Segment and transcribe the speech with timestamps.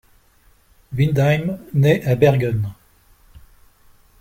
[0.93, 2.73] Vindheim naît à Bergen.